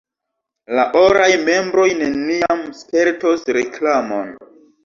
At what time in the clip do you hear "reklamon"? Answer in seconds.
3.59-4.37